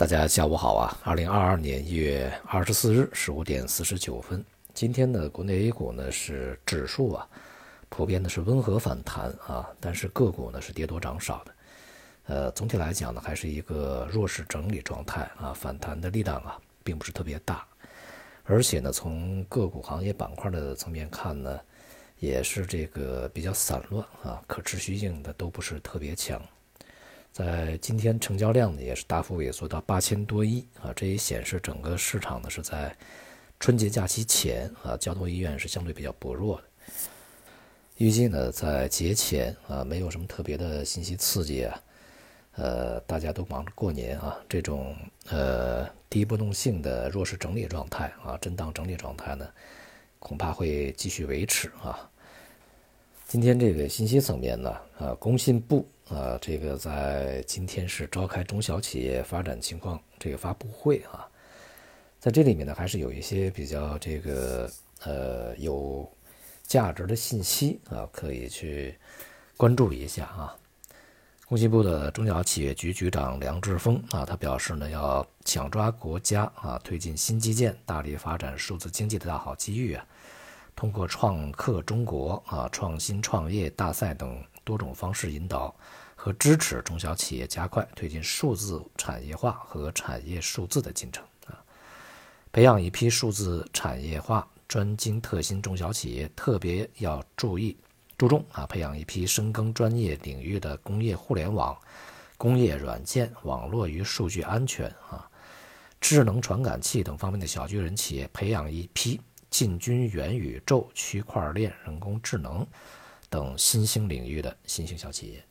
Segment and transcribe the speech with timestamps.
[0.00, 0.98] 大家下午好啊！
[1.04, 4.42] 二零二二年一月二十四日十五点四十九分，
[4.72, 7.28] 今天的国内 A 股呢是指数啊，
[7.90, 11.54] 普遍的是温和反弹啊，但是个股呢是跌多涨少的。
[12.28, 17.62] 呃，总体来讲呢，还是一个弱势整理状态啊，反弹的力量啊并不是特别大，
[18.44, 21.60] 而且呢，从个股行业板块的层面看呢，
[22.20, 26.40] 也是这个比较散乱啊，可持续性的都不是特别强。
[27.32, 32.94] 在今天成交量呢也是大幅萎缩到八千多亿啊，这也显示整个市场呢是在
[33.60, 36.64] 春节假期前啊，交通意愿是相对比较薄弱的。
[37.98, 41.82] 预计呢在节前啊，没有什么特别的信息刺激啊，
[42.56, 44.96] 呃，大家都忙着过年啊，这种
[45.28, 49.48] 呃低波动性的弱势整理状态啊，震荡整理状态呢，
[50.18, 52.10] 恐怕会继续维持啊。
[53.28, 55.86] 今天这个信息层面呢，啊，工信部。
[56.10, 61.26] 啊，这个在今天是召开中小企业发展情况这个发布会啊，
[62.18, 64.68] 在这里面呢，还是有一些比较这个
[65.04, 66.10] 呃有
[66.64, 68.96] 价值的信息啊，可以去
[69.56, 70.56] 关注一下啊。
[71.46, 80.04] 工信部的中小企业局局长梁志峰啊，他表示呢，要抢抓国家啊推进新基建、大力发展数字经济的大好机遇啊，
[80.74, 85.74] 通过创客中国啊、创新创业大赛等多种方式引导。
[86.22, 91.56] 和支持中小企业加快推进数字产业化和产业数字的进程啊，
[92.52, 97.74] 培养一批数字产业化专精特新中小企业，特别要注意
[98.18, 101.74] 注重啊，培养一批深耕专业领域的工业互联网、
[102.36, 105.26] 工业软件、网络与数据安全啊、
[106.02, 112.66] 智能传感器等方面的小巨人企业，培养一批进军元宇宙、区块链、人工智能
[113.30, 115.42] 等新兴领域的新兴小企业。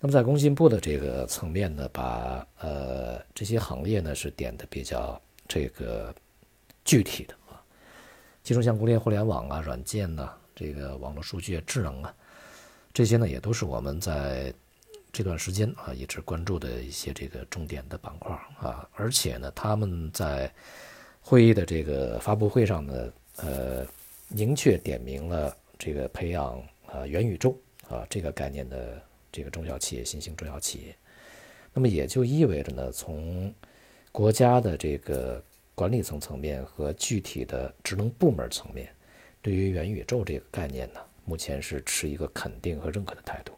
[0.00, 6.12] 那么在工信部的这个层面呢，把呃这些行业呢是点的比较这个
[6.84, 7.62] 具体的啊，
[8.42, 12.12] 其中像工业互联网啊、软件呐、这个网络数据、智能啊，
[12.92, 14.52] 这些呢也都是我们在
[15.12, 20.52] 这段时间啊一直关注的一些这个重点的板块啊，而且呢他们在
[21.20, 23.86] 会议的这个发布会上呢，呃，
[24.26, 26.60] 明确点明了这个培养
[26.92, 27.58] 啊元宇宙
[27.88, 29.02] 啊这个概念的。
[29.34, 30.94] 这个中小企业、新兴中小企业，
[31.72, 33.50] 那么也就意味着呢，从
[34.12, 35.42] 国家的这个
[35.74, 38.94] 管理层层面和具体的职能部门层面，
[39.40, 43.54] 对于元宇宙这个概念呢，目前是持一个肯定和认可的态度，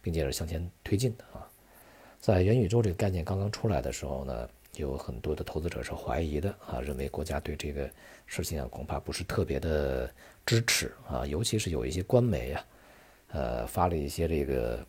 [0.00, 1.46] 并且是向前推进的啊。
[2.18, 7.90] 在元宇宙这个概念刚刚出来的时候呢，有很多的投资者是怀疑的啊，认为国家对这个
[8.24, 10.10] 事情啊恐怕不是特别的
[10.46, 12.64] 支持啊，尤其是有一些官媒啊，
[13.32, 14.84] 呃，发了一些这个。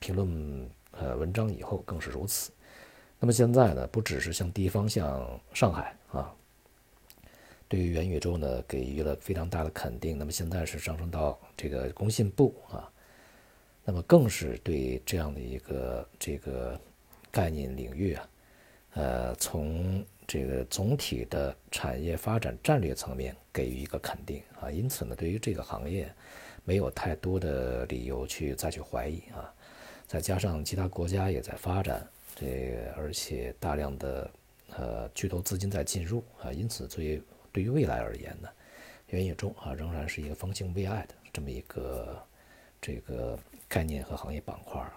[0.00, 2.50] 评论呃文章以后更是如此。
[3.20, 6.34] 那么现在呢，不只是像地方像上海啊，
[7.68, 10.18] 对于元宇宙呢给予了非常大的肯定。
[10.18, 12.90] 那么现在是上升到这个工信部啊，
[13.84, 16.78] 那么更是对这样的一个这个
[17.30, 18.28] 概念领域啊，
[18.94, 24.70] 呃，从这个总体的产业发展战略层面给予一个肯定啊。
[24.70, 26.12] 因此呢，对于这个行业
[26.64, 29.52] 没有太多的理由去再去怀疑啊。
[30.06, 34.30] 再加上其他国家也在发展，这而且大量的
[34.76, 38.48] 呃巨头资金在进入啊，因此对于对于未来而言呢，
[39.08, 42.22] 元宇宙啊仍然是一个风兴未艾的这么一个
[42.80, 44.94] 这个概念和行业板块啊。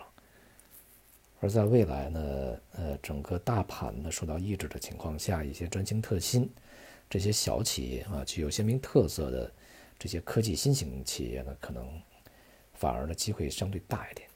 [1.40, 6.50] 而在未来呢，呃，整个大盘呢受到抑制的情况下，一些专精特新
[7.10, 9.52] 这些小企业啊，具有鲜明特色的
[10.00, 11.88] 这些科技新型企业呢，可能
[12.74, 14.28] 反而呢机会相对大一点。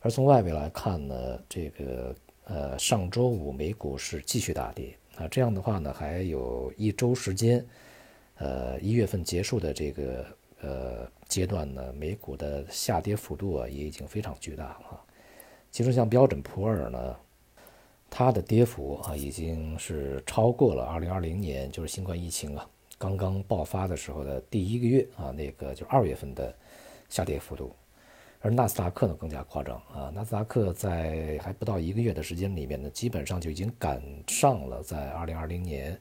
[0.00, 7.64] 而从外围来看呢，这个呃上周五美股是继续大跌啊，这样的话呢，还有一周时间，
[8.36, 10.26] 呃一月份结束的这个
[10.62, 15.00] 呃阶段呢，美股的下跌幅度啊也已经非常巨大了。
[15.70, 17.16] 其中像标准普尔呢，
[18.08, 22.68] 它的跌幅啊已经是超过了2020年就是新冠疫情啊
[23.00, 26.54] 刚刚爆发的时候的第一个月啊那个就是二月份的
[27.08, 27.74] 下跌幅度。
[28.42, 30.10] 而纳斯达克呢更加夸张啊！
[30.14, 36.00] 纳斯达克在还不到一个月的时间里面呢，基本上就已经赶上了在2020年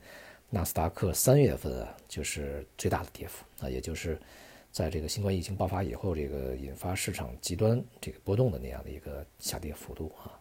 [0.49, 4.17] 纳斯达克三月份啊，就是最大的跌幅啊，也就是
[4.71, 10.38] 在这个新冠疫情爆发以后，这个引发市场极端这个波动的那样的一个下跌幅度啊。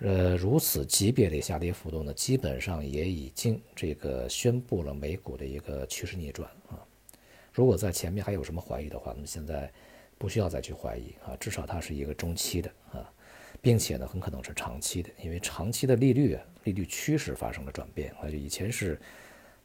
[0.00, 6.78] 呃，如此级别的下跌幅度呢，基本上也已经这个宣布了美股的一个趋势逆转啊。
[7.52, 9.72] 如果在前面还有什么怀疑的话，那么现在。
[10.18, 13.12] 不需要再去怀疑啊，至少它是一个中期的啊，
[13.60, 18.98] 并且呢，很可能是长期的，因为长期的利率啊，利率趋势发生了转变啊，就以前是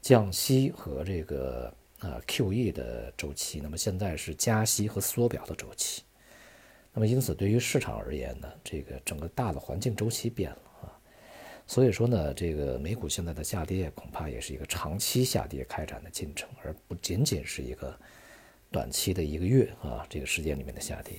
[0.02, 6.04] 降息和这个啊 QE 的周期，那么现在是加息和缩表的周期。
[6.94, 10.92] 那么因此，对于市场而言呢，这个整个大的环境周期变了啊，
[11.66, 17.98] 所以说呢，这个美股现在的下跌恐怕也是一个长期下跌开展的进程，而不仅仅是一个
[18.70, 21.16] 短期的一个月啊这个时间里面的下跌。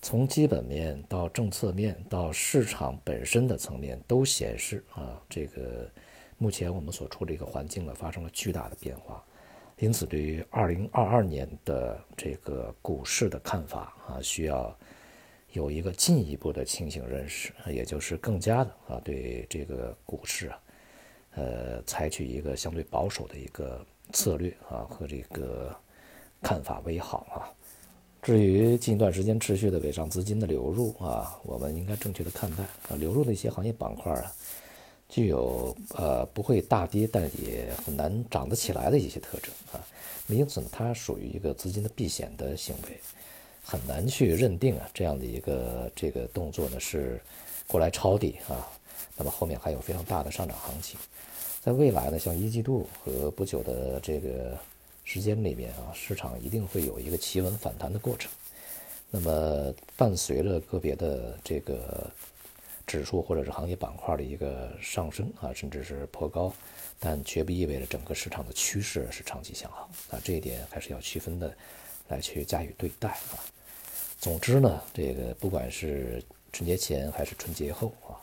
[0.00, 5.90] 从基本面到政策面到市场本身的层面，都显示啊，这个
[6.38, 9.24] 目前我们所处的一个环境呢，发生了巨大的变化。
[9.82, 14.72] 因此，对于二零二二年的这个股市的看法啊，需要
[15.54, 20.60] 有一个进一步的清醒认识，也就是更加的啊，对这个股市啊，
[21.34, 25.74] 呃，采取一个相对保守的一个策略啊和这个
[26.40, 27.50] 看法为好啊。
[28.22, 34.32] 至于近一段时间持续的北上资金的流入啊，我们应该正确的看待啊，流入的一些行业板块啊，
[35.12, 39.84] 具有呃不会大跌，但也很难涨得起来的一些特征啊，
[40.28, 42.98] 因此呢，它属于一个资金的避险的行为，
[43.62, 47.20] 很难去认定啊这样的一个这个动作呢是
[47.66, 48.66] 过来抄底啊，
[49.18, 50.98] 那么后面还有非常大的上涨行情，
[51.60, 54.58] 在未来呢，像一季度和不久的这个。
[55.04, 58.30] 时间里面啊，市场一定会有一个企稳反弹的过程。
[59.10, 62.08] 那么，伴随着个别的这个
[62.86, 66.52] 指数或者是行业板块的一个上升啊，甚至是破高，
[66.98, 70.20] 但绝不意味着整个市场的趋势是长期向好啊。
[70.24, 71.54] 这一点还是要区分的
[72.08, 73.38] 来去加以对待啊。
[74.18, 78.14] 总之呢，这个不管是春节前还是春节后啊，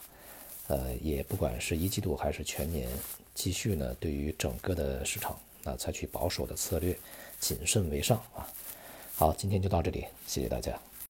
[0.67, 2.87] 呃，也不管是一季度还是全年，
[3.35, 5.37] 继续呢，对于整个的市场。
[5.61, 6.97] 那采取保守的策略，
[7.37, 8.47] 谨慎为上啊。
[9.15, 10.88] 好，今天就到这里，谢谢大家。